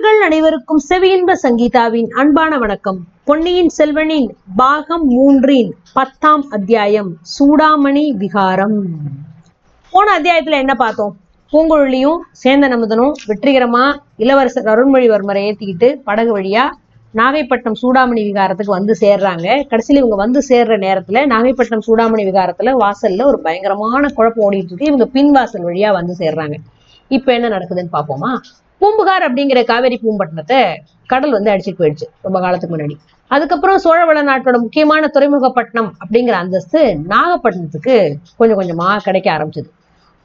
நேயர்கள் 0.00 0.26
அனைவருக்கும் 0.26 0.80
செவியின்ப 0.88 1.32
சங்கீதாவின் 1.42 2.10
அன்பான 2.10 2.58
வணக்கம். 2.58 2.98
பொன்னியின் 3.24 3.70
செல்வனின் 3.78 4.28
பாகம் 4.56 5.10
மூன்றின் 5.10 5.70
பத்தாம் 5.92 6.44
அத்தியாயம் 6.50 7.16
சூடாமணி 7.38 8.08
விகாரம். 8.08 8.84
போன 9.90 10.18
அத்தியாயத்துல 10.18 10.50
என்ன 10.50 10.74
பார்த்தோம்? 10.74 11.16
பூங்குழலியும் 11.52 12.18
சேந்தன் 12.44 12.74
அமுதனும் 12.76 13.12
வெற்றிகரமா 13.26 13.96
இளவரசர் 14.16 14.64
அருண்மொழிவர்மரை 14.64 15.42
ஏத்திக்கிட்டு 15.50 15.92
படகு 16.04 16.38
வழியா 16.38 16.70
நாகைப்பட்டினம் 17.14 17.80
சூடாமணி 17.82 18.24
விகாரத்துக்கு 18.30 18.74
வந்து 18.78 18.96
சேர்றாங்க. 19.00 19.62
கடைசியில 19.70 20.00
இவங்க 20.00 20.14
வந்து 20.14 20.42
சேர்ற 20.48 20.78
நேரத்துல 20.86 21.26
நாகைப்பட்டினம் 21.26 21.86
சூடாமணி 21.86 22.26
விகாரத்துல 22.32 22.74
வாசல்ல 22.80 23.24
ஒரு 23.24 23.40
பயங்கரமான 23.40 24.08
குழப்பம் 24.08 24.50
ஓடிட்டு 24.50 24.64
இருக்கு. 24.64 24.86
இவங்க 24.86 25.06
பின் 25.06 25.30
வாசல் 25.30 25.64
வழியா 25.64 25.92
வந்து 25.92 26.16
சேர்றாங்க. 26.18 26.54
இப்ப 27.10 27.28
என்ன 27.36 27.46
நடக்குதுன்னு 27.48 27.94
பாப்போமா? 27.96 28.30
பூம்புகார் 28.80 29.24
அப்படிங்கிற 29.28 29.60
காவேரி 29.70 29.96
பூம்பட்டினத்தை 30.02 30.60
கடல் 31.10 31.34
வந்து 31.36 31.50
அடிச்சுட்டு 31.52 31.80
போயிடுச்சு 31.80 32.06
ரொம்ப 32.26 32.38
காலத்துக்கு 32.40 32.74
முன்னாடி. 32.74 32.94
அதுக்கப்புறம் 33.30 33.80
சோழவள 33.84 34.20
நாட்டோட 34.28 34.56
முக்கியமான 34.62 35.10
துறைமுகப்பட்டினம் 35.14 35.90
அப்படிங்கிற 36.02 36.34
அந்தஸ்து 36.42 36.80
நாகப்பட்டினத்துக்கு 37.12 37.96
கொஞ்சம் 38.38 38.58
கொஞ்சமா 38.60 38.88
கிடைக்க 39.06 39.28
ஆரம்பிச்சது. 39.36 39.68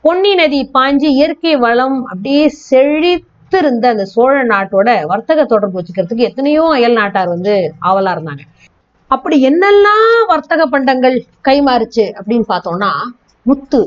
பொன்னி 0.04 0.32
நதி 0.36 0.60
பாஞ்சு 0.74 1.10
இயற்கை 1.18 1.54
வளம் 1.66 1.98
அப்படியே 2.12 2.44
செழித்திருந்த 2.70 3.86
அந்த 3.94 4.06
சோழ 4.06 4.36
நாட்டோட 4.54 4.90
வர்த்தக 5.12 5.46
தொடர்பு 5.54 5.80
வச்சுக்கிறதுக்கு 5.80 6.28
எத்தனையோ 6.30 6.64
அயல் 6.78 6.98
நாட்டார் 7.02 7.34
வந்து 7.36 7.56
ஆவலா 7.90 8.14
இருந்தாங்க. 8.16 8.44
அப்படி 9.12 9.38
என்னெல்லாம் 9.50 10.14
வர்த்தக 10.28 10.62
பண்டங்கள் 10.66 11.18
கைமாறுச்சு 11.48 12.06
அப்படின்னு 12.20 12.48
பார்த்தோம்னா 12.54 12.92
முத்து 13.46 13.82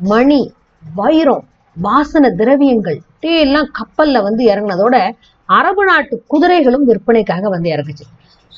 மணி 0.00 0.40
வைரம் 0.82 1.44
வாசன 1.80 2.30
திரவியங்கள் 2.30 2.98
டீ 3.20 3.38
எல்லாம் 3.38 3.68
கப்பல்ல 3.78 4.22
வந்து 4.22 4.46
இறங்குனதோட 4.46 5.10
அரபு 5.44 5.84
நாட்டு 5.84 6.22
குதிரைகளும் 6.26 6.84
விற்பனைக்காக 6.84 7.48
வந்து 7.48 7.70
இறங்குச்சு. 7.70 8.06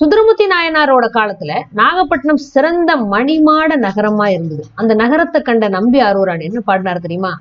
சுந்தரமுத்தி 0.01 0.45
நாயனாரோட 0.45 1.07
காலத்துல 1.15 1.55
நாகப்பட்டினம் 1.73 2.37
சிறந்த 2.37 2.97
மணிமாட 2.97 3.77
நகரமா 3.77 4.29
இருந்தது. 4.29 4.65
அந்த 4.75 4.95
நகரத்தை 4.95 5.43
கண்ட 5.43 5.69
நம்பி 5.69 6.01
ஆரூரான் 6.01 6.41
என்ன 6.41 6.61
பாடினார் 6.61 6.99
தெரியுமா? 6.99 7.33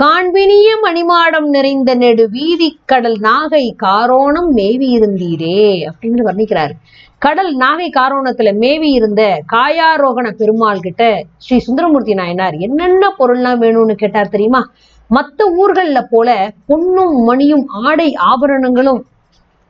காண்பினிய 0.00 0.68
மணிமாடம் 0.82 1.48
நிறைந்த 1.48 1.94
நெடு 1.94 2.30
வீதி 2.30 2.78
கடல் 2.84 3.18
நாகை 3.20 3.74
காரோணம் 3.82 4.50
மேவி 4.50 4.98
இருந்தீரே 4.98 5.88
அப்படின்னு 5.90 6.26
வர்ணிக்கிறாரு. 6.28 6.74
கடல் 7.18 7.56
நாகை 7.56 7.88
காரோணத்துல 7.98 8.56
மேவி 8.56 8.90
இருந்த 8.90 9.42
காயாரோகண 9.52 10.30
பெருமாள் 10.30 10.80
கிட்ட 10.80 11.24
ஸ்ரீ 11.36 11.58
சுந்தரமூர்த்தி 11.58 12.14
நாயனார் 12.14 12.54
என்னென்ன 12.54 13.12
பொருள்லாம் 13.18 13.60
வேணும்னு 13.64 13.94
கேட்டார் 13.94 14.28
தெரியுமா? 14.28 14.68
மத்த 15.14 15.40
ஊர்கள்ல 15.58 16.04
போல 16.10 16.52
பொன்னும் 16.66 17.16
மணியும் 17.22 17.66
ஆடை 17.66 18.14
ஆபரணங்களும் 18.14 19.04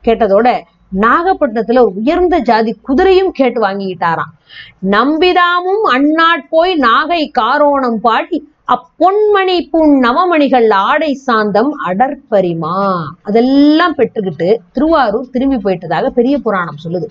கேட்டதோட 0.05 0.61
நாகப்பட்டினத்துல 1.01 1.79
உயர்ந்த 1.79 2.37
ஜாதி 2.37 2.75
குதிரையும் 2.87 3.29
கேட்டு 3.29 3.61
வாங்கிக்கிட்டாராம். 3.61 4.33
நம்பிதாமும் 4.91 5.83
அந்நாட் 5.83 6.45
போய் 6.49 6.79
நாகை 6.79 7.31
காரோணம் 7.39 7.95
பாடி 8.01 8.52
அப்பொன்மணி 8.73 9.55
புன் 9.71 9.93
நவமணிகள் 10.03 10.67
ஆடை 10.87 11.09
சாந்தம் 11.25 11.71
அடற்பரிமா 11.87 12.75
அதெல்லாம் 13.21 13.95
பெற்றுக்கிட்டு 13.97 14.47
திருவாரூர் 14.75 15.31
திரும்பி 15.33 15.57
போயிட்டதாக 15.65 16.09
பெரிய 16.17 16.35
புராணம் 16.45 16.81
சொல்லுது. 16.83 17.07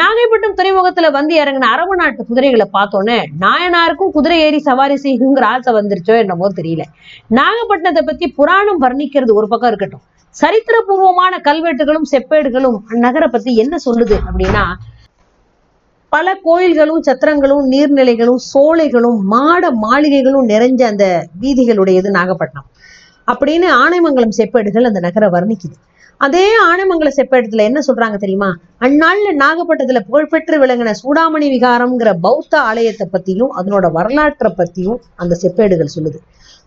நாகைப்பட்டினம் 0.00 0.56
துறைமுகத்துல 0.58 1.10
வந்து 1.10 1.34
இறங்கின 1.42 1.70
அரபு 1.74 1.94
நாட்டு 1.96 2.26
குதிரைகளை 2.30 2.66
பார்த்தோன்னே 2.76 3.18
நாயனாருக்கும் 3.44 4.14
குதிரை 4.16 4.38
ஏறி 4.46 4.60
சவாரி 4.68 4.96
செய்யுங்கிற 5.04 5.46
ஆசை 5.52 5.72
வந்துருச்சோ 5.78 6.16
என்னமோ 6.22 6.48
தெரியல. 6.60 6.84
நாகப்பட்டினத்தை 7.40 8.04
பத்தி 8.06 8.28
புராணம் 8.38 8.82
வர்ணிக்கிறது 8.82 9.34
ஒரு 9.40 9.48
பக்கம் 9.48 9.70
இருக்கட்டும். 9.72 10.04
சரித்திரபூர்வமான 10.34 11.34
கல்வெட்டுகளும் 11.48 12.10
செப்பேடுகளும் 12.12 12.78
அந்நகரை 12.92 13.28
பத்தி 13.32 13.52
என்ன 13.64 13.76
சொல்லுது 13.86 14.16
அப்படின்னா 14.28 14.64
பல 16.14 16.34
கோயில்களும் 16.42 17.02
சத்திரங்களும் 17.02 17.66
நீர்நிலைகளும் 17.70 18.40
சோலைகளும் 18.54 19.20
மாட 19.20 19.70
மாளிகைகளும் 19.70 20.48
நிறைஞ்ச 20.48 20.82
அந்த 20.82 21.26
வீதிகளுடையது 21.40 22.10
நாகப்பட்டினம். 22.10 22.66
அப்படின்னு 23.32 23.68
ஆனைமங்கலம் 23.84 24.34
செப்பேடுகள் 24.36 24.86
அந்த 24.86 25.00
நகரை 25.00 25.28
வர்ணிக்குது. 25.28 25.76
அதே 26.16 26.46
ஆனைமங்கல 26.64 27.10
செப்பேடத்துல 27.16 27.62
என்ன 27.62 27.80
சொல்றாங்க 27.86 28.16
தெரியுமா? 28.16 28.56
அந்நாள்ல 28.80 29.32
நாகப்பட்டினத்துல 29.32 30.00
புகழ்பெற்று 30.00 30.66
விளங்கின 30.66 30.92
சூடாமணி 31.02 31.48
விகாரம்ங்கிற 31.54 32.12
பௌத்த 32.20 32.60
ஆலயத்தை 32.60 33.08
பத்தியும் 33.12 33.52
அதனோட 33.56 33.92
வரலாற்றை 33.92 34.54
பத்தியும் 34.58 35.00
அந்த 35.14 35.38
செப்பேடுகள் 35.42 35.94
சொல்லுது. 35.96 36.20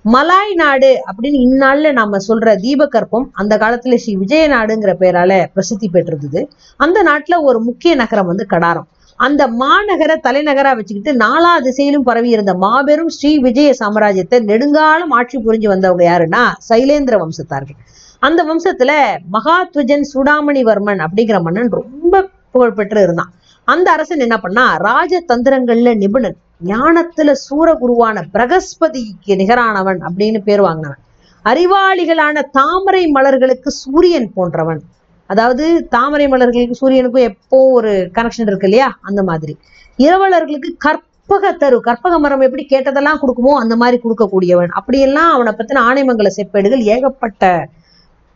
மலாய் 0.04 0.54
நாடு 0.54 1.02
அப்படின்னு 1.12 1.40
இந்நாள்ல 1.46 1.92
நாம 1.92 2.18
சொல்ற 2.28 2.56
தீபகற்பம் 2.56 3.30
அந்த 3.32 3.58
காலத்துல 3.58 3.96
ஸ்ரீ 3.96 4.16
விஜய 4.16 4.50
நாடுங்கிற 4.50 4.94
பெயரால 5.00 5.46
பிரசித்தி 5.54 5.90
பெற்றிருந்தது. 5.90 6.50
அந்த 6.78 7.04
நாட்டுல 7.04 7.42
ஒரு 7.42 7.62
முக்கிய 7.62 7.96
நகரம் 7.96 8.26
வந்து 8.26 8.46
கடாரம். 8.50 8.90
அந்த 9.20 9.48
மாநகர 9.48 10.12
தலைநகரா 10.28 10.76
வச்சுக்கிட்டு 10.76 11.12
நாலா 11.20 11.52
திசையிலும் 11.62 12.04
பரவி 12.04 12.30
இருந்த 12.30 12.54
மாபெரும் 12.54 13.10
ஸ்ரீ 13.10 13.40
விஜய 13.40 13.74
சாம்ராஜ்யத்தை 13.80 14.44
நெடுங்காலம் 14.44 15.10
ஆட்சி 15.10 15.38
புரிஞ்சு 15.38 15.68
வந்தவங்க 15.68 16.04
யாருன்னா 16.04 16.42
சைலேந்திர 16.70 17.16
வம்சத்தார்கள். 17.24 17.78
அந்த 18.20 18.42
வம்சத்துல 18.44 18.92
மகாத்வஜன் 19.32 20.06
சூடாமணிவர்மன் 20.14 21.02
அப்படிங்கிற 21.06 21.42
மன்னன் 21.42 21.70
ரொம்ப 21.70 22.30
புகழ்பெற்று 22.52 23.02
இருந்தான். 23.02 23.32
அந்த 23.64 23.92
அரசன் 23.92 24.20
என்ன 24.20 24.38
பண்ணா 24.40 24.66
ராஜதந்திரங்கள்ல 24.78 25.96
நிபுணன். 25.98 26.38
ஞானத்துல 26.66 27.32
சூரகுருவான 27.46 28.24
பிரகஸ்பதிக்கு 28.34 29.34
நிகரானவன் 29.42 30.02
அப்படின்னு 30.08 30.42
பேர் 30.44 30.62
வாங்கினவன். 30.62 31.02
அறிவாளிகளான 31.46 32.42
தாமரை 32.52 33.12
மலர்களுக்கு 33.12 33.68
சூரியன் 33.68 34.34
போன்றவன். 34.34 34.82
அதாவது 35.30 35.88
தாமரை 35.90 36.28
மலர்களுக்கு 36.28 36.82
சூரியனுக்கும் 36.82 37.28
எப்போ 37.28 37.58
ஒரு 37.72 37.92
கனெக்ஷன் 38.14 38.48
இருக்கு 38.48 38.68
இல்லையா? 38.68 38.98
அந்த 39.02 39.24
மாதிரி. 39.24 39.54
இரவலர்களுக்கு 40.00 40.72
கற்பக 40.78 41.52
தரு 41.58 41.78
கற்பக 41.80 42.20
மரம் 42.20 42.42
எப்படி 42.42 42.66
கேட்டதெல்லாம் 42.70 43.22
கொடுக்குமோ 43.22 43.54
அந்த 43.54 43.76
மாதிரி 43.76 44.00
கொடுக்கக்கூடியவன். 44.04 44.68
அப்படியெல்லாம் 44.70 45.32
அவனை 45.32 45.54
பத்தின 45.54 45.84
ஆணைமங்கல 45.90 46.32
செப்பேடுகள் 46.38 46.84
ஏகப்பட்ட 46.86 47.44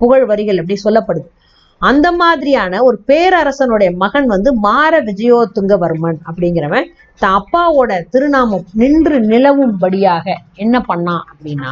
புகழ் 0.02 0.26
வரிகள் 0.26 0.58
அப்படி 0.58 0.78
சொல்லப்படுது. 0.84 1.28
அந்த 1.82 2.12
மாதிரியான 2.12 2.82
ஒரு 2.82 2.98
பேரரசனுடைய 3.08 3.90
மகன் 3.96 4.26
வந்து 4.26 4.50
மார 4.60 4.94
விஜயோத்துங்கவர்மன் 5.02 6.18
அப்படிங்கிறவன் 6.26 6.88
தன் 7.22 7.36
அப்பாவோட 7.40 7.92
திருநாமம் 8.10 8.66
நின்று 8.74 9.20
நிலவும்படியாக 9.20 10.26
என்ன 10.56 10.80
பண்ணான் 10.88 11.24
அப்படின்னா 11.32 11.72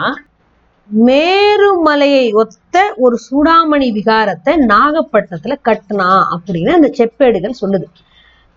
மேருமலையை 0.89 2.33
ஒத்த 2.33 2.93
ஒரு 2.97 3.17
சூடாமணி 3.29 3.87
விகாரத்தை 3.91 4.53
நாகப்பட்டினத்துல 4.73 5.55
கட்டினா 5.69 6.09
அப்படின்னு 6.35 6.69
அந்த 6.69 6.91
செப்பேடுகள் 6.97 7.59
சொல்லுது. 7.61 7.87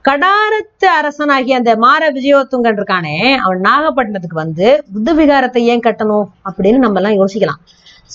கடாரத்து 0.04 0.86
அரசனாகிய 1.00 1.56
அந்த 1.56 1.76
மார 1.76 2.02
விஜயோத்துங்கன் 2.12 2.78
இருக்கானே 2.78 3.36
அவன் 3.36 3.60
நாகப்பட்டினத்துக்கு 3.60 4.38
வந்து 4.44 4.84
புத்த 4.92 5.14
விகாரத்தை 5.14 5.62
ஏன் 5.72 5.80
கட்டணும் 5.80 6.26
அப்படின்னு 6.50 6.78
நம்ம 6.78 7.00
எல்லாம் 7.00 7.18
யோசிக்கலாம். 7.18 7.60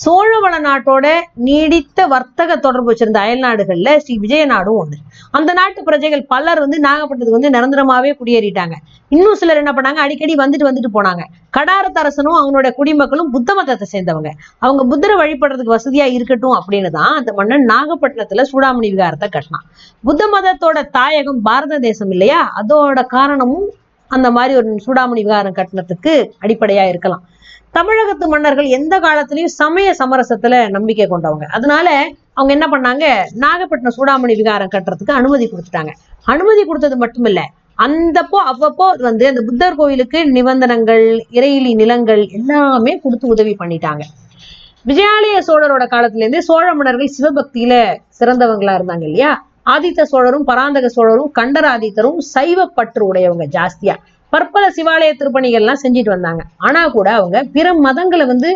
சோழவள 0.04 0.54
நாட்டோட 0.66 1.06
நீடித்த 1.46 2.06
வர்த்தக 2.06 2.56
தொடர்பு 2.56 2.88
வச்சிருந்த 2.90 3.18
அயல் 3.24 3.42
நாடுகள்ல 3.44 3.90
ஸ்ரீ 3.96 4.14
விஜய 4.16 4.44
நாடும் 4.44 4.78
ஒண்ணு. 4.82 4.96
அந்த 5.30 5.52
நாட்டு 5.52 5.80
பிரஜைகள் 5.82 6.24
பலர் 6.32 6.60
வந்து 6.64 6.78
நாகப்பட்டினத்துக்கு 6.80 7.38
வந்து 7.38 7.52
நிரந்தரமாவே 7.56 8.10
குடியேறிட்டாங்க. 8.20 8.76
இன்னும் 9.08 9.34
சிலர் 9.34 9.56
என்ன 9.56 9.72
பண்ணாங்க? 9.72 10.00
அடிக்கடி 10.06 10.34
வந்துட்டு 10.34 10.68
வந்துட்டு 10.68 10.90
போனாங்க. 10.94 11.22
கடாரத்தரசனும் 11.56 12.38
அவனோட 12.42 12.70
குடிமக்களும் 12.70 13.30
புத்த 13.30 13.54
மதத்தை 13.54 13.88
சேர்ந்தவங்க. 13.92 14.32
அவங்க 14.58 14.84
புத்தரை 14.84 15.16
வழிபடுறதுக்கு 15.22 15.76
வசதியா 15.76 16.08
இருக்கட்டும் 16.12 16.56
அப்படின்னு 16.58 16.90
தான் 16.90 17.16
அந்த 17.16 17.32
மன்னன் 17.32 17.66
நாகப்பட்டினத்துல 17.74 18.46
சூடாமணி 18.52 18.90
விகாரத்தை 18.94 19.28
கட்டினான். 19.28 19.66
புத்த 20.02 20.28
மதத்தோட 20.34 20.78
தாயகம் 20.90 21.42
பாரத 21.42 21.78
தேசம் 21.78 22.10
இல்லையா? 22.10 22.52
அதோட 22.62 23.06
காரணமும் 23.06 23.66
அந்த 24.08 24.30
மாதிரி 24.30 24.56
ஒரு 24.56 24.78
சூடாமணி 24.86 25.22
விகாரம் 25.22 25.54
கட்டினத்துக்கு 25.54 26.30
அடிப்படையா 26.40 26.88
இருக்கலாம். 26.88 27.22
தமிழகத்து 27.70 28.28
மன்னர்கள் 28.28 28.66
எந்த 28.66 29.00
காலத்திலயும் 29.00 29.54
சமய 29.60 29.94
சமரசத்துல 29.98 30.70
நம்பிக்கை 30.70 31.06
கொண்டவங்க. 31.06 31.44
அதனால 31.44 32.08
அவங்க 32.34 32.52
என்ன 32.52 32.66
பண்ணாங்க? 32.66 33.24
நாகப்பட்டினம் 33.32 33.96
சூடாமணி 33.96 34.34
விகாரம் 34.36 34.68
கட்டுறதுக்கு 34.68 35.12
அனுமதி 35.12 35.52
கொடுத்துட்டாங்க. 35.52 35.90
அனுமதி 36.22 36.64
கொடுத்தது 36.64 37.06
மட்டுமில்ல 37.06 37.42
அந்தப்போ 37.78 38.38
அவ்வப்போ 38.52 38.90
வந்து 38.98 39.26
அந்த 39.26 39.42
புத்தர் 39.42 39.74
கோயிலுக்கு 39.74 40.32
நிபந்தனங்கள் 40.32 41.20
இறையிலி 41.30 41.74
நிலங்கள் 41.74 42.28
எல்லாமே 42.28 43.00
கொடுத்து 43.00 43.26
உதவி 43.28 43.56
பண்ணிட்டாங்க. 43.58 44.02
விஜயாலய 44.84 45.38
சோழரோட 45.46 45.84
காலத்துல 45.94 46.16
இருந்து 46.16 46.42
சோழ 46.42 46.74
மன்னர்கள் 46.74 47.14
சிவபக்தியில 47.18 47.96
சிறந்தவங்களா 48.20 48.74
இருந்தாங்க 48.78 49.02
இல்லையா? 49.02 49.45
ஆதித்த 49.70 50.02
சோழரும் 50.02 50.44
பராந்தக 50.44 50.88
சோழரும் 50.88 51.32
கண்டராதித்தரும் 51.38 52.18
சைவ 52.18 52.66
பற்று 52.66 53.12
உடையவங்க 53.12 53.44
ஜாஸ்தியா. 53.56 53.94
பற்பல 54.28 54.64
சிவாலய 54.68 55.12
திருப்பணிகள்லாம் 55.18 55.82
செஞ்சுட்டு 55.82 56.08
வந்தாங்க. 56.08 56.42
ஆனா 56.56 56.88
கூட 56.88 57.12
அவங்க 57.12 57.42
பிற 57.52 57.72
மதங்களை 57.72 58.26
வந்து 58.26 58.50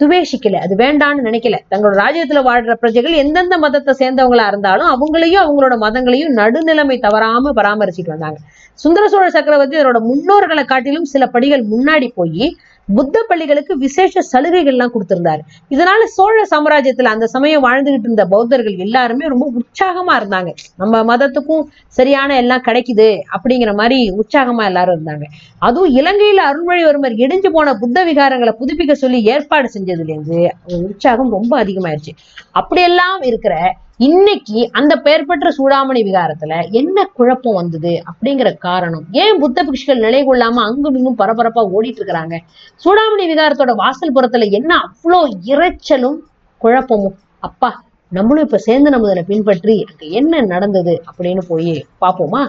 துவேஷிக்கல. 0.00 0.56
அது 0.56 0.74
வேண்டான்னு 0.76 1.24
நினைக்கல. 1.28 1.56
தங்களோட 1.70 1.94
ராஜ்யத்துல 2.04 2.40
வாழ்ற 2.48 2.74
பிரஜைகள் 2.74 3.12
எந்தெந்த 3.12 3.58
மதத்தை 3.58 3.94
சேர்ந்தவங்களா 3.98 4.46
இருந்தாலும் 4.46 4.90
அவங்களையும் 4.94 5.44
அவங்களோட 5.46 5.76
மதங்களையும் 5.76 6.34
நடுநிலைமை 6.36 6.98
தவறாம 6.98 7.52
பராமரிச்சுட்டு 7.52 8.14
வந்தாங்க. 8.14 8.38
சுந்தர 8.74 9.08
சோழ 9.08 9.30
சக்கரவர்த்தி 9.30 9.76
அவரோட 9.76 10.00
முன்னோர்களை 10.10 10.64
காட்டிலும் 10.64 11.04
சில 11.04 11.26
படிகள் 11.26 11.64
முன்னாடி 11.66 12.08
போய் 12.14 12.56
புத்த 12.96 13.24
பள்ளிகளுக்கு 13.28 13.78
விசேஷ 13.78 14.20
சலுகைகள் 14.22 14.72
எல்லாம் 14.72 14.92
கொடுத்திருந்தாரு. 14.94 15.42
இதனால 15.70 16.02
சோழ 16.16 16.36
சாம்ராஜ்யத்துல 16.50 17.10
அந்த 17.14 17.26
சமயம் 17.26 17.64
வாழ்ந்துகிட்டு 17.64 18.06
இருந்த 18.08 18.24
பௌத்தர்கள் 18.24 18.76
எல்லாருமே 18.76 19.26
ரொம்ப 19.26 19.46
உற்சாகமா 19.60 20.14
இருந்தாங்க. 20.20 20.50
நம்ம 20.76 21.02
மதத்துக்கும் 21.10 21.64
சரியான 21.88 22.36
எல்லாம் 22.36 22.64
கிடைக்குது 22.66 23.08
அப்படிங்கிற 23.36 23.74
மாதிரி 23.74 23.98
உற்சாகமா 24.10 24.64
எல்லாரும் 24.64 24.96
இருந்தாங்க. 24.96 25.26
அதுவும் 25.58 25.94
இலங்கையில 25.96 26.46
அருள்மொழிவர்மர் 26.50 27.18
இடிஞ்சு 27.24 27.50
போன 27.50 27.74
புத்த 27.74 28.04
விகாரங்களை 28.04 28.54
புதுப்பிக்க 28.62 28.92
சொல்லி 28.92 29.20
ஏற்பாடு 29.22 29.70
செஞ்சதுல 29.74 30.14
இருந்து 30.16 30.40
அவங்க 30.64 30.86
உற்சாகம் 30.88 31.30
ரொம்ப 31.30 31.64
அதிகமாயிருச்சு. 31.64 32.14
அப்படியெல்லாம் 32.50 33.20
இருக்கிற 33.22 33.54
இன்னைக்கு 34.00 34.58
அந்த 34.72 34.92
பெயர் 35.04 35.24
பெற்ற 35.28 35.48
சூடாமணி 35.56 36.00
விகாரத்துல 36.08 36.52
என்ன 36.70 37.04
குழப்பம் 37.16 37.56
வந்தது 37.58 37.92
அப்படிங்கிற 38.10 38.48
காரணம். 38.66 39.04
ஏன் 39.22 39.40
புத்த 39.42 39.64
பிக்ஷுகள் 39.64 40.04
நிலை 40.04 40.20
கொள்ளாம 40.22 40.62
அங்கும் 40.66 40.96
இங்கும் 40.98 41.16
பரபரப்பா 41.20 41.62
ஓடிட்டு 41.76 42.00
இருக்கிறாங்க? 42.00 42.36
சூடாமணி 42.82 43.24
விகாரத்தோட 43.30 43.72
வாசல் 43.74 44.14
புறத்துல 44.16 44.48
என்ன 44.50 44.70
அவ்வளோ 44.86 45.20
இரைச்சலும் 45.52 46.18
குழப்பமும்? 46.60 47.16
அப்பா 47.40 47.70
நம்மளும் 48.12 48.46
இப்ப 48.46 48.60
சேர்ந்து 48.66 48.92
நமுதனை 48.94 49.22
பின்பற்றி 49.22 49.76
அங்க 49.88 50.04
என்ன 50.20 50.40
நடந்தது 50.52 50.94
அப்படின்னு 51.08 51.42
போய் 51.48 51.74
பார்ப்போமா 52.00 52.42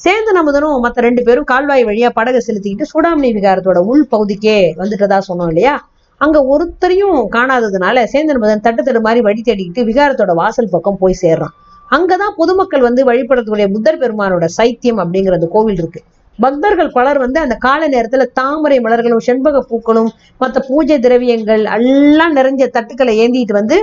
சேர்ந்து 0.00 0.30
நமுதனும் 0.32 0.82
மத்த 0.84 1.00
ரெண்டு 1.00 1.22
பேரும் 1.22 1.50
கால்வாய் 1.50 1.84
வழியா 1.84 2.08
படகை 2.14 2.40
செலுத்திக்கிட்டு 2.40 2.92
சூடாமணி 2.92 3.28
விகாரத்தோட 3.36 3.80
உள் 3.90 4.10
பகுதிக்கே 4.14 4.58
வந்துட்டதா 4.80 5.18
சொன்னோம் 5.28 5.50
இல்லையா? 5.52 5.74
அங்க 6.20 6.38
ஒருத்தரையும் 6.52 7.18
காணாததுனால 7.34 8.04
சேந்தன் 8.12 8.42
மதன் 8.42 8.62
தட்டு 8.66 8.82
தடு 8.82 9.00
மாதிரி 9.00 9.20
வழி 9.20 9.40
தேடிக்கிட்டு 9.44 9.82
விகாரத்தோட 9.88 10.32
வாசல் 10.34 10.70
பக்கம் 10.70 11.00
போய் 11.00 11.20
சேர்றான். 11.22 11.54
அங்கதான் 11.90 12.36
பொதுமக்கள் 12.36 12.80
வந்து 12.80 13.02
வழிபடக்கூடிய 13.04 13.66
புத்தர் 13.72 14.00
பெருமானோட 14.02 14.44
சைத்தியம் 14.58 15.00
அப்படிங்கிற 15.02 15.34
அந்த 15.38 15.48
கோவில் 15.52 15.80
இருக்கு. 15.82 16.00
பக்தர்கள் 16.38 16.90
பலர் 16.90 17.18
வந்து 17.18 17.38
அந்த 17.40 17.54
காலை 17.56 17.86
நேரத்துல 17.88 18.24
தாமரை 18.38 18.78
மலர்களும் 18.80 19.22
செண்பக 19.26 19.60
பூக்களும் 19.60 20.10
மற்ற 20.38 20.60
பூஜை 20.68 20.96
திரவியங்கள் 20.98 21.62
எல்லாம் 21.76 22.34
நிறைஞ்ச 22.36 22.64
தட்டுக்களை 22.76 23.14
ஏந்திட்டு 23.22 23.52
வந்து 23.52 23.76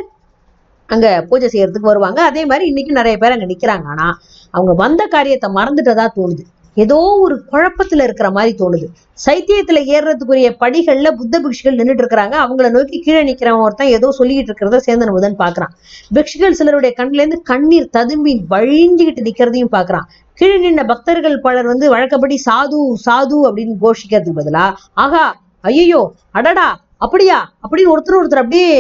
அங்க 0.90 1.08
பூஜை 1.30 1.48
செய்யறதுக்கு 1.54 1.92
வருவாங்க. 1.92 2.20
அதே 2.24 2.42
மாதிரி 2.46 2.66
இன்னைக்கு 2.68 2.92
நிறைய 2.92 3.18
பேர் 3.18 3.36
அங்க 3.36 3.46
நிக்கிறாங்க. 3.46 3.86
ஆனா 3.94 4.08
அவங்க 4.52 4.74
வந்த 4.84 5.04
காரியத்தை 5.06 5.50
மறந்துட்டதா 5.54 6.06
தோணுது. 6.18 6.44
ஏதோ 6.78 6.98
ஒரு 7.24 7.36
குழப்பத்துல 7.52 8.04
இருக்கிற 8.04 8.32
மாதிரி 8.32 8.54
தோணுது. 8.64 8.86
சைத்தியத்துல 9.26 9.80
ஏறுறதுக்குரிய 9.96 10.50
படிகள்ல 10.60 11.12
புத்த 11.12 11.40
பிக்ஷுகள் 11.40 11.78
நின்றுட்டு 11.80 12.04
இருக்கிறாங்க 12.04 12.36
அவங்கள 12.46 12.70
நோக்கி 12.70 13.00
கீழே 13.00 13.22
நிக்கிறவன் 13.24 13.64
ஒருத்தன் 13.66 13.88
ஏதோ 13.88 14.08
சொல்லிக்கிட்டு 14.20 14.52
இருக்கிறத 14.52 14.80
சேந்தன் 14.88 15.12
முதன் 15.12 15.38
பாக்குறான். 15.38 15.72
பிக்ஷுகள் 16.16 16.58
சிலருடைய 16.60 16.94
கண்ணுல 16.98 17.22
இருந்து 17.24 17.42
கண்ணீர் 17.42 17.90
ததும்பி 17.90 18.34
வழிஞ்சுகிட்டு 18.50 19.28
நிக்கிறதையும் 19.30 19.74
பாக்குறான். 19.78 20.08
கீழே 20.34 20.58
நின்ன 20.64 20.86
பக்தர்கள் 20.86 21.40
பலர் 21.40 21.66
வந்து 21.66 21.90
வழக்கப்படி 21.90 22.38
சாது 22.46 22.80
சாது 23.06 23.40
அப்படின்னு 23.50 23.76
கோஷிக்கிறதுக்கு 23.82 24.40
பதிலா 24.42 24.66
ஆகா 24.94 25.26
ஐயோ 25.62 26.02
அடடா 26.32 26.68
அப்படியா? 26.98 27.38
அப்படின்னு 27.64 27.94
ஒருத்தர் 27.94 28.20
ஒருத்தர் 28.20 28.44
அப்படியே 28.44 28.74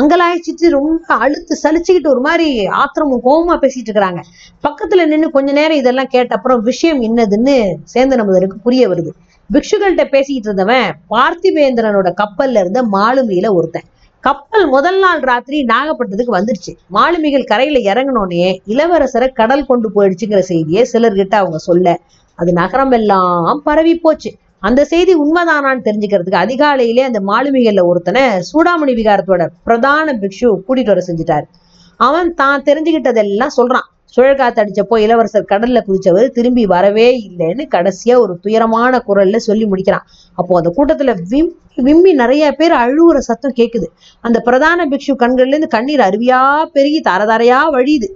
அங்கலாய்ச்சிட்டு 0.00 0.66
ரொம்ப 0.70 1.14
அழுத்து 1.24 1.54
சலிச்சுக்கிட்டு 1.62 2.12
ஒரு 2.12 2.20
மாதிரி 2.20 2.48
ஆத்திரமும் 2.80 3.24
கோபமா 3.28 3.54
பேசிட்டு 3.62 3.88
இருக்கிறாங்க. 3.88 4.20
பக்கத்துல 4.66 5.06
நின்று 5.06 5.28
கொஞ்ச 5.30 5.50
நேரம் 5.52 5.80
இதெல்லாம் 5.82 6.12
கேட்ட 6.14 6.34
அப்புறம் 6.34 6.60
விஷயம் 6.70 7.00
என்னதுன்னு 7.08 7.54
சேந்தன் 7.94 8.22
அமுதனுக்கு 8.24 8.58
புரிய 8.66 8.82
வருது. 8.88 9.10
பிக்ஷுகள்கிட்ட 9.50 10.04
பேசிக்கிட்டு 10.08 10.48
இருந்தவன் 10.48 10.90
பார்த்திபேந்திரனோட 11.14 12.08
கப்பல்ல 12.20 12.62
இருந்த 12.64 12.82
மாலுமியில 12.96 13.48
ஒருத்தன். 13.58 13.86
கப்பல் 14.24 14.66
முதல் 14.66 14.98
நாள் 14.98 15.20
ராத்திரி 15.20 15.58
நாகப்பட்டினத்துக்கு 15.64 16.36
வந்துருச்சு. 16.38 16.72
மாலுமிகள் 16.96 17.44
கரையில 17.44 17.78
இறங்கினோடனே 17.90 18.48
இளவரசரை 18.72 19.28
கடல் 19.40 19.68
கொண்டு 19.70 19.90
போயிடுச்சுங்கிற 19.96 20.42
செய்தியை 20.50 20.82
சிலர்கிட்ட 20.92 21.34
அவங்க 21.42 21.58
சொல்ல 21.68 21.96
அது 22.38 22.52
நகரம் 22.52 22.94
எல்லாம் 22.98 23.60
பரவி 23.64 23.94
போச்சு. 23.96 24.30
அந்த 24.62 24.80
செய்தி 24.84 25.12
உண்மைதானான்னு 25.14 25.86
தெரிஞ்சுக்கிறதுக்கு 25.86 26.42
அதிகாலையிலே 26.44 27.02
அந்த 27.08 27.20
மாலுமிகள்ல 27.28 27.82
ஒருத்தனை 27.90 28.22
சூடாமணி 28.50 28.94
விகாரத்தோட 28.98 29.46
பிரதான 29.64 30.14
பிக்ஷு 30.22 30.48
கூட்டிட்டு 30.66 30.92
வர 30.92 31.02
செஞ்சுட்டாரு. 31.06 31.46
அவன் 31.96 32.34
தான் 32.34 32.62
தெரிஞ்சுக்கிட்டதெல்லாம் 32.62 33.56
சொல்றான். 33.56 33.86
சுழற்காத்து 34.16 34.60
அடிச்சப்போ 34.62 34.96
இளவரசர் 34.98 35.50
கடல்ல 35.52 35.80
குதிச்சவர் 35.86 36.28
திரும்பி 36.30 36.66
வரவே 36.66 37.08
இல்லைன்னு 37.28 37.64
கடைசியா 37.74 38.14
ஒரு 38.18 38.32
துயரமான 38.44 39.02
குரல்ல 39.08 39.36
சொல்லி 39.36 39.66
முடிக்கிறான். 39.66 40.06
அப்போ 40.38 40.52
அந்த 40.60 40.70
கூட்டத்துல 40.76 41.14
விம் 41.30 41.52
விம்மி 41.86 42.12
நிறைய 42.12 42.44
பேர் 42.52 42.72
அழுவுற 42.72 43.18
சத்தம் 43.18 43.56
கேக்குது. 43.56 43.86
அந்த 44.24 44.38
பிரதான 44.40 44.86
பிக்ஷு 44.86 45.14
கண்கள்ல 45.22 45.54
இருந்து 45.54 45.68
கண்ணீர் 45.68 46.00
அருவியா 46.00 46.40
பெருகி 46.72 47.00
தரதரையா 47.08 47.60
வழியுது. 47.76 48.08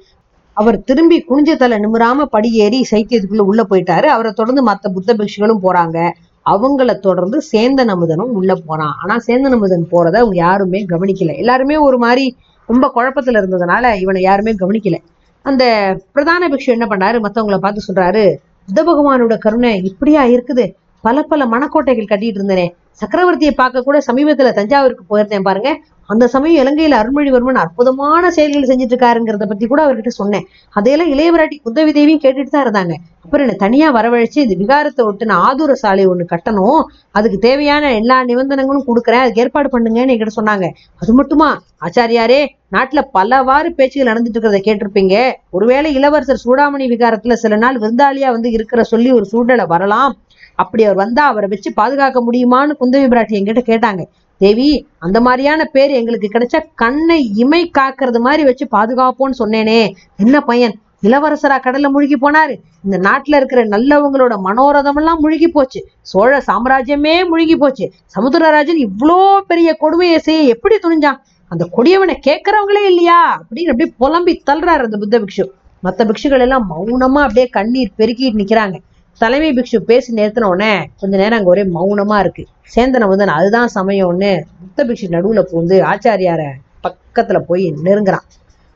அவர் 0.56 0.76
திரும்பி 0.82 1.16
குனிஞ்ச 1.28 1.52
தலை 1.56 1.76
நிமிராம 1.78 2.24
படியேறி 2.24 2.80
சைத்தியத்துக்குள்ள 2.90 3.44
உள்ள 3.50 3.62
போயிட்டாரு. 3.70 4.08
அவரை 4.16 4.32
தொடர்ந்து 4.32 4.62
மத்த 4.66 4.92
புத்த 4.92 5.14
பிக்ஷுகளும் 5.14 5.62
போறாங்க. 5.62 5.98
அவங்கள 6.46 6.98
தொடர்ந்து 6.98 7.38
சேந்தன் 7.52 7.92
அமுதனும் 7.94 8.32
உள்ள 8.38 8.54
போனான் 8.66 8.94
ஆனா 9.02 9.14
சேந்தன் 9.26 9.56
அமுதன் 9.56 9.86
போறத 9.90 10.16
அவங்க 10.16 10.36
யாருமே 10.36 10.80
கவனிக்கல. 10.88 11.36
எல்லாருமே 11.36 11.76
ஒரு 11.76 11.98
மாதிரி 11.98 12.24
ரொம்ப 12.68 12.86
குழப்பத்துல 12.94 13.40
இருந்ததுனால 13.40 14.00
இவனை 14.00 14.22
யாருமே 14.22 14.52
கவனிக்கல. 14.52 14.98
அந்த 15.42 15.64
பிரதான 16.12 16.48
பிக்ஷு 16.48 16.70
என்ன 16.76 16.86
பண்ணாரு? 16.90 17.16
மத்தவங்கள 17.26 17.58
பார்த்து 17.58 17.86
சொல்றாரு 17.88 18.24
புத்த 18.68 18.80
பகவானோட 18.84 19.34
கருணை 19.38 19.82
இப்படியா 19.82 20.22
இருக்குது? 20.24 20.64
பல 21.00 21.22
பல 21.22 21.44
மணக்கோட்டைகள் 21.46 22.10
கட்டிட்டு 22.12 22.40
இருந்தனே. 22.40 22.66
சக்கரவர்த்தியை 23.00 23.54
பார்க்க 23.54 23.82
கூட 23.82 23.98
சமீபத்துல 24.06 24.52
தஞ்சாவூருக்கு 24.52 25.04
போயிருந்தேன் 25.10 25.42
பாருங்க. 25.42 25.70
அந்த 26.12 26.24
சமயம் 26.26 26.60
இலங்கையில 26.62 26.98
அருள்மொழிவர்மன் 27.00 27.60
அற்புதமான 27.62 28.30
செயல்கள் 28.30 28.68
செஞ்சுட்டு 28.70 28.94
இருக்காருங்கிறத 28.94 29.46
பத்தி 29.46 29.66
கூட 29.66 29.80
அவர்கிட்ட 29.86 30.12
சொன்னேன். 30.20 30.46
அதையெல்லாம் 30.76 31.12
இளையவராட்டி 31.14 31.56
குந்தவி 31.66 31.92
தேவியும் 31.98 32.22
கேட்டுட்டு 32.24 32.52
தான் 32.56 32.64
இருந்தாங்க. 32.66 32.94
அப்புறம் 33.24 33.44
என்ன 33.46 33.56
தனியா 33.64 33.86
வரவழைச்சு 33.92 34.38
இந்த 34.44 34.54
விகாரத்தை 34.62 35.04
விட்டு 35.04 35.24
நான் 35.26 35.44
ஆதூர 35.48 35.72
சாலை 35.82 36.04
ஒண்ணு 36.06 36.24
கட்டணும். 36.32 36.80
அதுக்கு 37.18 37.38
தேவையான 37.38 37.92
எல்லா 38.00 38.16
நிபந்தனைகளும் 38.30 38.86
கொடுக்குறேன். 38.88 39.22
அதுக்கு 39.24 39.42
ஏற்பாடு 39.44 39.68
பண்ணுங்கன்னு 39.74 40.14
என்கிட்ட 40.14 40.34
சொன்னாங்க. 40.40 40.68
அது 41.02 41.14
மட்டுமா? 41.14 41.48
ஆச்சாரியாரே 41.86 42.40
நாட்டுல 42.76 43.00
பலவாறு 43.16 43.68
பேச்சுகள் 43.78 44.10
நடந்துட்டு 44.10 44.36
இருக்கிறத 44.36 44.60
கேட்டிருப்பீங்க. 44.68 45.16
ஒருவேளை 45.50 45.90
இளவரசர் 45.94 46.44
சூடாமணி 46.44 46.86
விகாரத்துல 46.94 47.32
சில 47.44 47.56
நாள் 47.56 47.80
விருந்தாளியா 47.84 48.30
வந்து 48.36 48.50
இருக்கிற 48.50 48.82
சொல்லி 48.82 49.10
ஒரு 49.12 49.24
சூழ்நிலை 49.24 49.66
வரலாம். 49.74 50.14
அப்படி 50.62 50.84
அவர் 50.84 51.02
வந்தா 51.04 51.22
அவரை 51.26 51.48
வச்சு 51.52 51.70
பாதுகாக்க 51.80 52.18
முடியுமான்னு 52.26 52.78
குந்தவி 52.80 53.06
பிராட்டி 53.12 53.38
என்கிட்ட 53.38 53.62
கேட்டாங்க. 53.70 54.02
தேவி 54.44 54.70
அந்த 55.06 55.18
மாதிரியான 55.20 55.64
பேர் 55.74 55.98
எங்களுக்கு 56.00 56.28
கிடைச்சா 56.34 56.60
கண்ணை 56.82 57.18
இமை 57.42 57.60
காக்கிறது 57.78 58.20
மாதிரி 58.26 58.42
வச்சு 58.48 58.64
பாதுகாப்போன்னு 58.76 59.40
சொன்னேனே. 59.42 59.80
என்ன 60.16 60.40
பையன்? 60.40 60.74
இளவரசரா 61.02 61.56
கடல்ல 61.62 61.88
முழுகி 61.94 62.16
போனாரு. 62.16 62.54
இந்த 62.84 62.96
நாட்டுல 63.08 63.36
இருக்கிற 63.36 63.60
நல்லவங்களோட 63.64 64.34
மனோரதம் 64.44 64.98
எல்லாம் 65.00 65.20
முழுகி 65.20 65.48
போச்சு. 65.48 65.80
சோழ 66.12 66.42
சாம்ராஜ்யமே 66.46 67.14
முழுகி 67.28 67.56
போச்சு. 67.56 67.86
சமுத்திரராஜன் 68.16 68.80
இவ்வளோ 68.86 69.18
பெரிய 69.50 69.70
கொடுமையை 69.82 70.18
செய்ய 70.18 70.54
எப்படி 70.54 70.76
துணிஞ்சான்? 70.76 71.20
அந்த 71.52 71.64
கொடியவனை 71.76 72.16
கேட்கறவங்களே 72.28 72.84
இல்லையா? 72.86 73.20
அப்படின்னு 73.34 73.72
அப்படியே 73.72 73.90
புலம்பி 73.98 74.32
தள்ளுறாரு 74.50 74.84
அந்த 74.88 74.98
புத்த 75.02 75.18
பிக்ஷு. 75.20 75.44
மற்ற 75.80 76.04
பிக்ஷுகள் 76.04 76.44
எல்லாம் 76.46 76.66
மௌனமா 76.70 77.20
அப்படியே 77.26 77.46
கண்ணீர் 77.46 77.96
பெருக்கிட்டு 77.98 78.40
நிக்கிறாங்க. 78.42 78.76
தலைமை 79.18 79.50
பிக்ஷு 79.50 79.76
பேசி 79.76 80.14
நிறுத்தின 80.14 80.48
உடனே 80.52 80.88
கொஞ்ச 81.00 81.16
நேரம் 81.16 81.38
அங்கே 81.38 81.50
ஒரே 81.50 81.62
மௌனமா 81.76 82.18
இருக்கு. 82.18 82.46
சேந்தன 82.74 83.08
வந்து 83.08 83.26
அதுதான் 83.26 83.68
சமயம்னு 83.74 84.30
புத்த 84.60 84.84
பிக்ஷு 84.84 85.06
நடுவுல 85.14 85.42
பூந்து 85.50 85.76
ஆச்சாரியார 85.90 86.42
பக்கத்துல 86.86 87.38
போய் 87.38 87.74
நெருங்குறான். 87.84 88.24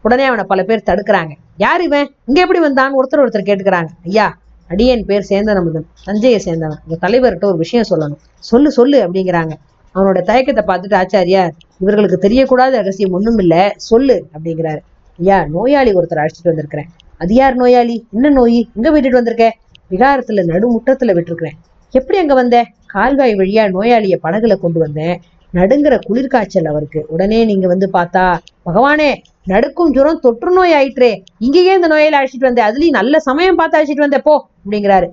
உடனே 0.03 0.25
அவனை 0.25 0.45
பல 0.45 0.63
பேர் 0.63 0.87
தடுக்கிறாங்க. 0.87 1.33
யார் 1.57 1.83
இவன்? 1.83 2.11
இங்க 2.27 2.39
எப்படி 2.41 2.61
வந்தான்னு 2.67 2.99
ஒருத்தர் 3.01 3.23
ஒருத்தர் 3.25 3.49
கேட்டுக்கிறாங்க. 3.51 3.89
ஐயா 4.05 4.39
அடியன் 4.69 5.05
பேர் 5.05 5.27
சேந்தன் 5.29 5.59
அமுதன். 5.61 5.87
தஞ்சையை 6.05 6.41
சேர்ந்தவன் 6.45 6.81
உங்க 6.87 7.09
தலைவர்கிட்ட 7.09 7.45
ஒரு 7.45 7.57
விஷயம் 7.57 7.89
சொல்லணும். 7.91 8.21
சொல்லு 8.39 8.71
சொல்லு 8.71 8.99
அப்படிங்கிறாங்க. 9.07 9.53
அவனோட 9.95 10.21
தயக்கத்தை 10.23 10.65
பார்த்துட்டு 10.67 10.99
ஆச்சாரியார் 11.03 11.53
இவர்களுக்கு 11.79 12.29
தெரியக்கூடாத 12.29 12.71
ரகசியம் 12.71 13.13
ஒன்றும் 13.13 13.39
இல்லை. 13.39 13.73
சொல்லு 13.77 14.27
அப்படிங்கிறாரு. 14.35 14.79
ஐயா 15.19 15.45
நோயாளி 15.45 15.93
ஒருத்தர் 15.93 16.23
அழைச்சிட்டு 16.23 16.51
வந்திருக்கிறேன். 16.51 16.89
அது 17.19 17.35
யார் 17.35 17.55
நோயாளி? 17.55 18.07
என்ன 18.13 18.31
நோய்? 18.31 18.69
எங்க 18.77 18.91
விட்டுட்டு 18.91 19.17
வந்திருக்க? 19.17 19.47
விகாரத்துல 19.91 20.45
நடுமுற்றத்துல 20.45 21.15
விட்டுருக்குறேன். 21.15 21.57
எப்படி 21.95 22.19
அங்க 22.19 22.35
வந்த? 22.35 22.65
கால்வாய் 22.87 23.35
வழியா 23.35 23.71
நோயாளிய 23.71 24.19
படகுல 24.23 24.57
கொண்டு 24.57 24.79
வந்தேன். 24.81 25.21
நடுங்கிற 25.55 25.99
குளிர்காய்ச்சல் 26.09 26.69
அவருக்கு. 26.69 27.05
உடனே 27.09 27.45
நீங்க 27.45 27.67
வந்து 27.67 27.91
பார்த்தா 27.93 28.37
பகவானே 28.67 29.15
நடுக்கும் 29.45 29.93
ஜுரம் 29.93 30.21
தொற்று 30.21 30.51
நோய் 30.51 30.73
ஆயிற்றே. 30.73 31.23
இங்கேயே 31.39 31.75
இந்த 31.75 31.89
நோயில 31.89 32.19
அழைச்சிட்டு 32.21 32.49
வந்தேன். 32.49 32.67
அதுலயும் 32.67 32.99
நல்ல 33.01 33.19
சமயம் 33.19 33.57
பார்த்து 33.57 33.79
அழைச்சிட்டு 33.79 34.07
வந்தேன். 34.07 34.23
போ 34.23 34.49
அப்படிங்கிறாரு. 34.65 35.09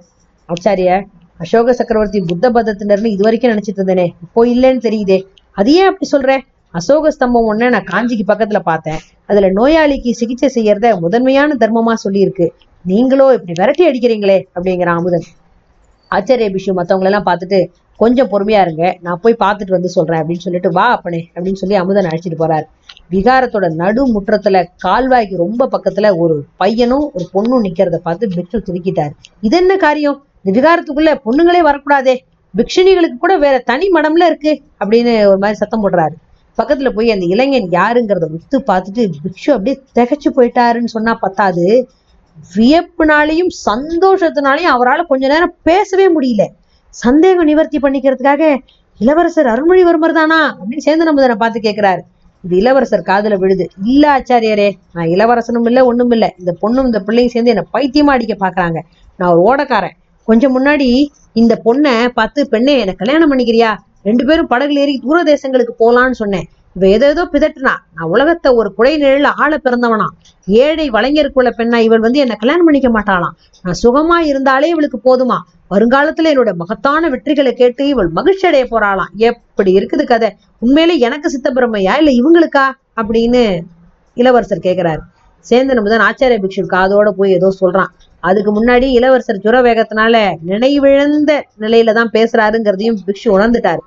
ஆச்சாரிய 0.50 1.04
அசோக 1.38 1.74
சக்கரவர்த்தி 1.74 2.22
புத்த 2.22 2.50
பதத்தினர்னு 2.50 3.06
இது 3.06 3.24
வரைக்கும் 3.24 3.52
நினைச்சிட்டு 3.52 3.82
இருந்தேனே. 3.82 4.06
இப்போ 4.22 4.46
இல்லைன்னு 4.46 4.82
தெரியுதே. 4.82 5.24
அது 5.52 5.74
ஏன் 5.74 5.86
அப்படி 5.86 6.06
சொல்றேன் 6.06 6.44
அசோக 6.72 7.12
ஸ்தம்பம் 7.12 7.48
ஒண்ணு 7.52 7.70
நான் 7.70 7.90
காஞ்சிக்கு 7.92 8.24
பக்கத்துல 8.28 8.60
பார்த்தேன். 8.60 9.00
அதுல 9.26 9.50
நோயாளிக்கு 9.52 10.12
சிகிச்சை 10.12 10.50
செய்யறத 10.56 11.00
முதன்மையான 11.00 11.56
தர்மமா 11.60 11.94
சொல்லியிருக்கு. 12.04 12.48
நீங்களோ 12.86 13.26
இப்படி 13.36 13.54
விரட்டி 13.60 13.84
அடிக்கிறீங்களே 13.90 14.38
அப்படிங்கிற 14.56 14.90
அமுதன். 14.98 15.26
ஆச்சரிய 16.12 16.50
பிஷு 16.56 16.72
மற்றவங்களெல்லாம் 16.80 17.28
பார்த்துட்டு 17.30 17.60
கொஞ்சம் 18.00 18.30
பொறுமையா 18.32 18.60
இருங்க 18.66 18.86
நான் 19.02 19.20
போய் 19.24 19.36
பார்த்துட்டு 19.44 19.76
வந்து 19.76 19.90
சொல்றேன் 19.90 20.20
அப்படின்னு 20.22 20.46
சொல்லிட்டு 20.46 20.70
வா 20.72 20.86
அப்பனே 20.96 21.22
அப்படின்னு 21.36 21.60
சொல்லி 21.62 21.76
அமுதன் 21.82 22.10
அழைச்சிட்டு 22.10 22.40
போறாரு. 22.42 22.66
விகாரத்தோட 23.14 23.68
நடு 23.82 24.02
முற்றத்துல 24.16 24.62
கால்வாய்க்கு 24.86 25.42
ரொம்ப 25.46 25.68
பக்கத்துல 25.74 26.12
ஒரு 26.18 26.36
பையனும் 26.58 27.06
ஒரு 27.14 27.26
பொண்ணும் 27.34 27.66
நிக்கிறத 27.68 28.00
பார்த்து 28.08 28.32
பிக்ஷு 28.36 28.60
திருக்கிட்டாரு 28.68 29.14
இது 29.42 29.58
என்ன 29.58 29.76
காரியம்? 29.86 30.18
இந்த 30.44 30.54
விகாரத்துக்குள்ள 30.60 31.14
பொண்ணுங்களே 31.28 31.64
வரக்கூடாதே. 31.70 32.16
பிக்ஷுணிகளுக்கு 32.54 33.18
கூட 33.18 33.34
வேற 33.38 33.56
தனி 33.72 33.88
மடம்ல 33.96 34.26
இருக்கு 34.26 34.52
அப்படின்னு 34.82 35.14
ஒரு 35.32 35.40
மாதிரி 35.44 35.60
சத்தம் 35.64 35.84
போடுறாரு. 35.86 36.16
பக்கத்துல 36.58 36.90
போய் 36.90 37.14
அந்த 37.16 37.26
இளைஞன் 37.34 37.70
யாருங்கிறத 37.80 38.28
உத்து 38.38 38.58
பார்த்துட்டு 38.72 39.04
பிக்ஷு 39.26 39.50
அப்படியே 39.56 39.78
திகைச்சு 39.98 40.30
போயிட்டாருன்னு 40.38 40.96
சொன்னா 40.98 41.14
பத்தாது. 41.26 41.66
வியப்புனாலையும் 42.56 43.52
சந்தோஷத்தினாலையும் 43.66 44.74
அவரால் 44.76 45.06
கொஞ்ச 45.06 45.28
நேரம் 45.28 45.56
பேசவே 45.64 46.08
முடியல. 46.10 46.44
சந்தேகம் 46.90 47.44
நிவர்த்தி 47.44 47.78
பண்ணிக்கிறதுக்காக 47.78 48.58
இளவரசர் 49.00 49.48
அருள்மொழிவர்மர் 49.48 50.18
தானா 50.20 50.58
அப்படின்னு 50.58 50.86
சேந்தன் 50.86 51.12
அமுதனை 51.12 51.36
பார்த்து 51.36 51.60
கேட்கிறாரு 51.60 52.02
இது 52.44 52.56
இளவரசர் 52.58 53.08
காதுல 53.08 53.38
விழுது. 53.38 53.66
இல்ல 53.84 54.04
ஆச்சாரியரே 54.18 54.72
நான் 54.94 55.06
இளவரசனும் 55.06 55.66
இல்ல 55.66 55.86
ஒண்ணும் 55.86 56.12
இல்ல. 56.12 56.34
இந்த 56.40 56.52
பொண்ணும் 56.62 56.86
இந்த 56.86 57.00
பிள்ளையும் 57.00 57.32
சேர்ந்து 57.32 57.54
என்னை 57.54 57.66
பைத்தியமா 57.74 58.14
அடிக்க 58.16 58.36
பாக்குறாங்க. 58.46 58.80
நான் 59.18 59.32
ஒரு 59.32 59.42
ஓடக்காரன். 59.50 59.96
கொஞ்சம் 60.24 60.54
முன்னாடி 60.58 61.06
இந்த 61.34 61.62
பொண்ணை 61.66 62.08
பார்த்து 62.08 62.50
பெண்ணே 62.50 62.80
என்னை 62.80 62.94
கல்யாணம் 62.94 63.32
பண்ணிக்கிறியா? 63.32 63.72
ரெண்டு 64.04 64.26
பேரும் 64.26 64.50
படகுல 64.50 64.82
ஏறி 64.84 65.00
தூர 65.00 65.24
தேசங்களுக்கு 65.24 65.74
போகலான்னு 65.80 66.12
சொன்னேன். 66.12 66.48
ஏதோ 66.76 67.08
ஏதோ 67.10 67.30
பிதட்டுனா 67.34 67.74
நான் 67.94 68.10
உலகத்தை 68.10 68.52
ஒரு 68.52 68.74
குடை 68.74 69.02
நிழல 69.02 69.28
ஆள 69.36 69.58
பிறந்தவனா. 69.58 70.08
ஏழை 70.48 70.90
வளைஞருக்குள்ள 70.90 71.50
பெண்ணா 71.58 71.78
இவள் 71.78 72.00
வந்து 72.00 72.20
என்ன 72.20 72.36
கல்யாணம் 72.36 72.66
பண்ணிக்க 72.66 72.90
மாட்டாளாம். 72.90 73.36
நான் 73.62 73.80
சுகமா 73.84 74.18
இருந்தாலே 74.20 74.70
இவளுக்கு 74.70 75.00
போதுமா? 75.04 75.38
வருங்காலத்துல 75.70 76.32
என்னோட 76.34 76.56
மகத்தான 76.56 77.10
வெற்றிகளை 77.10 77.52
கேட்டு 77.52 77.88
இவள் 77.88 78.10
மகிழ்ச்சி 78.10 78.48
அடைய 78.48 78.66
போறாளாம். 78.72 79.12
எப்படி 79.18 79.72
இருக்குது 79.80 80.04
கதை? 80.04 80.30
உண்மையிலே 80.60 80.98
எனக்கு 80.98 81.30
சித்தப்பிரமையா 81.30 81.96
இல்ல 81.98 82.12
இவங்களுக்கா? 82.12 82.66
அப்படின்னு 83.02 83.44
இளவரசர் 84.14 84.66
கேட்கிறாரு 84.68 85.02
சேந்தன் 85.46 85.82
முதன் 85.82 86.00
ஆச்சாரிய 86.00 86.40
பிக்ஷு 86.44 86.62
காதோட 86.76 87.10
போய் 87.10 87.32
ஏதோ 87.32 87.54
சொல்றான். 87.62 87.92
அதுக்கு 88.20 88.52
முன்னாடி 88.52 88.88
இளவரசர் 88.92 89.42
ஜுர 89.44 89.56
வேகத்தினால 89.62 90.16
நினைவிழந்த 90.46 91.32
நிலையில 91.60 91.94
தான் 91.94 92.12
பேசுறாருங்கிறதையும் 92.14 92.98
பிக்ஷு 93.08 93.28
உணர்ந்துட்டாரு. 93.38 93.82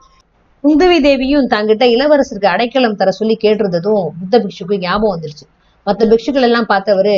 குந்தவி 0.69 0.97
தேவியும் 1.01 1.47
தங்கிட்ட 1.53 1.85
இளவரசருக்கு 1.93 2.49
அடைக்கலம் 2.53 2.97
தர 2.97 3.11
சொல்லி 3.11 3.37
கேட்டிருந்ததும் 3.43 4.03
புத்த 4.19 4.35
பிக்ஷுக்கு 4.39 4.75
ஞாபகம் 4.79 5.13
வந்துருச்சு. 5.15 5.45
மற்ற 5.87 6.07
பிக்ஷுக்கள் 6.07 6.47
எல்லாம் 6.49 6.67
பார்த்தவரு 6.69 7.15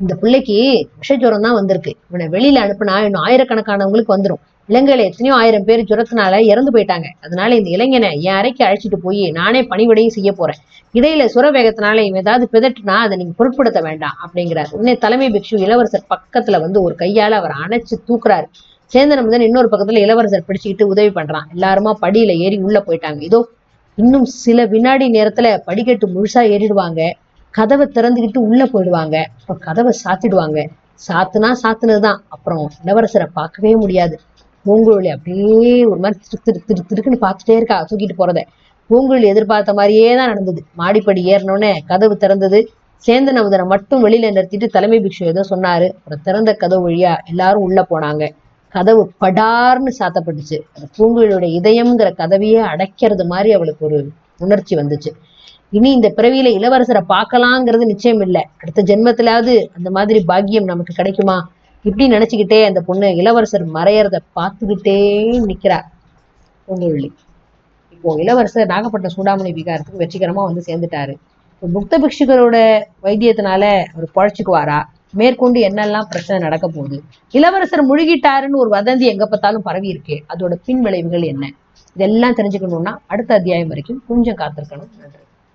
இந்த 0.00 0.14
பிள்ளைக்கு 0.14 0.56
விஷஜுரம் 1.02 1.44
தான் 1.46 1.56
வந்திருக்கு. 1.58 1.92
இவனை 2.08 2.26
வெளியில 2.34 2.58
அனுப்புனா 2.64 2.96
இன்னும் 3.04 3.24
ஆயிரக்கணக்கானவங்களுக்கு 3.26 4.14
வந்துடும் 4.16 4.42
இலங்கையில 4.68 5.04
எத்தனையோ 5.08 5.34
ஆயிரம் 5.34 5.64
பேர் 5.68 5.86
ஜுரத்தினால 5.90 6.40
இறந்து 6.52 6.70
போயிட்டாங்க. 6.74 7.08
அதனால 7.20 7.56
இந்த 7.56 7.70
இளைஞனை 7.70 8.10
என் 8.20 8.38
அறைக்கு 8.40 8.62
அழைச்சிட்டு 8.66 8.98
போய் 9.02 9.22
நானே 9.30 9.62
பணிவிடையும் 9.62 10.16
செய்ய 10.16 10.32
போறேன். 10.32 10.60
இடையில 10.94 11.24
சுர 11.24 11.46
வேகத்தினால 11.50 12.04
இவன் 12.08 12.22
ஏதாவது 12.24 12.46
பிதட்டுனா 12.54 12.96
அதை 13.06 13.16
நீங்க 13.16 13.34
பொருட்படுத்த 13.36 13.80
வேண்டாம் 13.80 14.18
அப்படிங்கிறார். 14.26 14.72
உடனே 14.72 14.94
தலைமை 14.96 15.28
பிக்ஷு 15.30 15.56
இளவரசர் 15.66 16.10
பக்கத்துல 16.14 16.60
வந்து 16.60 16.82
ஒரு 16.82 16.94
கையால 16.98 17.38
அவர் 17.42 17.56
அணைச்சு 17.64 17.96
தூக்குறாரு. 18.10 18.48
சேந்தன் 18.92 19.24
முதன் 19.24 19.40
இன்னொரு 19.40 19.68
பக்கத்துல 19.68 19.98
இளவரசர் 19.98 20.46
பிடிச்சுக்கிட்டு 20.46 20.82
உதவி 20.82 21.10
பண்றான். 21.10 21.46
எல்லாருமா 21.54 21.92
படியில 22.02 22.32
ஏறி 22.38 22.56
உள்ள 22.58 22.78
போயிட்டாங்க. 22.86 23.20
இதோ 23.20 23.40
இன்னும் 23.98 24.24
சில 24.42 24.64
வினாடி 24.66 25.06
நேரத்துல 25.10 25.48
படிக்கட்டு 25.64 26.06
முழுசா 26.08 26.42
ஏறிடுவாங்க. 26.54 27.00
கதவை 27.54 27.86
திறந்துக்கிட்டு 27.94 28.40
உள்ள 28.48 28.62
போயிடுவாங்க. 28.64 29.16
அப்புறம் 29.38 29.60
கதவை 29.60 29.92
சாத்திடுவாங்க. 30.04 30.58
சாத்துனா 31.00 31.50
சாத்துனதுதான். 31.62 32.20
அப்புறம் 32.28 32.64
இளவரசரை 32.84 33.26
பார்க்கவே 33.32 33.76
முடியாது. 33.76 34.16
பூங்குழலி 34.64 35.08
அப்படியே 35.08 35.70
ஒரு 35.84 36.00
மாதிரி 36.00 36.20
திரு 36.24 36.40
திரு 36.46 36.58
திரு 36.66 36.82
திருக்குன்னு 36.90 37.20
பார்த்துட்டே 37.26 37.56
இருக்கா. 37.56 37.86
தூக்கிட்டு 37.90 38.16
போறத. 38.18 38.40
பூங்குழலி 38.90 39.26
எதிர்பார்த்த 39.26 39.72
மாதிரியே 39.74 40.16
தான் 40.16 40.28
நடந்தது. 40.28 40.60
மாடிப்படி 40.74 41.22
ஏறினோடனே 41.32 41.72
கதவு 41.86 42.14
திறந்தது. 42.16 42.60
சேந்தன் 43.04 43.40
அமுதனை 43.40 43.64
மட்டும் 43.64 44.02
வெளியில 44.06 44.30
நிறுத்திட்டு 44.36 44.66
தலைமை 44.68 44.98
பிக்ஷு 45.00 45.22
ஏதோ 45.24 45.42
சொன்னாரு. 45.50 45.86
அப்புறம் 45.98 46.22
திறந்த 46.22 46.50
கதவு 46.54 46.82
வழியா 46.88 47.12
எல்லாரும் 47.24 47.62
உள்ள 47.62 47.80
போனாங்க. 47.90 48.24
கதவு 48.74 49.12
படார்னு 49.24 49.92
சாத்தப்பட்டுச்சு. 49.98 50.58
பூங்குழலியோட 50.96 51.46
இதயம்ங்கிற 51.58 52.08
கதவையே 52.20 52.60
அடைக்கிறது 52.72 53.26
மாதிரி 53.26 53.52
அவளுக்கு 53.52 53.86
ஒரு 53.86 53.98
உணர்ச்சி 54.38 54.76
வந்துச்சு. 54.76 55.10
இனி 55.70 55.92
இந்த 55.92 56.12
பிறவியில 56.16 56.48
இளவரசரை 56.58 57.02
பார்க்கலாங்கிறது 57.08 57.84
நிச்சயம் 57.92 58.20
இல்லை. 58.20 58.42
அடுத்த 58.56 58.82
ஜென்மத்திலாவது 58.82 59.66
அந்த 59.76 59.90
மாதிரி 59.90 60.24
பாக்கியம் 60.24 60.64
நமக்கு 60.64 60.94
கிடைக்குமா? 60.94 61.48
இப்படி 61.82 62.06
நினைச்சுக்கிட்டே 62.10 62.64
அந்த 62.64 62.80
பொண்ணு 62.80 63.16
இளவரசர் 63.16 63.66
மறையறத 63.74 64.16
பார்த்துக்கிட்டே 64.38 64.96
நிக்கிறார் 65.50 65.86
பூங்குழலி. 66.68 67.10
இப்போ 67.92 68.14
இளவரசர் 68.18 68.66
நாகப்பட்டினம் 68.66 69.16
சூடாமணி 69.16 69.52
விகாரத்துக்கு 69.58 70.02
வெற்றிகரமா 70.02 70.42
வந்து 70.48 70.62
சேர்ந்துட்டாரு. 70.66 71.14
இப்போ 71.62 71.68
புக்த 71.74 71.94
வைத்தியத்தினால 73.02 73.62
அவர் 73.94 74.08
பழச்சுக்குவாரா? 74.14 74.78
மேற்கொண்டு 75.12 75.60
என்னெல்லாம் 75.60 76.08
பிரச்சனை 76.10 76.42
நடக்க 76.42 76.68
போகுது? 76.68 77.02
இளவரசர் 77.30 77.88
முழுகிட்டாருன்னு 77.88 78.56
ஒரு 78.56 78.70
வதந்தி 78.70 78.98
எங்க 78.98 79.26
பார்த்தாலும் 79.26 79.62
பரவி 79.62 79.92
இருக்கே. 79.92 80.22
அதோட 80.34 80.54
பின் 80.64 80.80
விளைவுகள் 80.80 81.22
என்ன? 81.22 81.50
இதெல்லாம் 81.94 82.34
தெரிஞ்சுக்கணும்னா 82.34 82.96
அடுத்த 83.06 83.34
அத்தியாயம் 83.34 83.68
வரைக்கும் 83.68 84.02
கொஞ்சம் 84.08 84.36
காத்திருக்கணும். 84.36 84.88
நன்றி. 84.98 85.28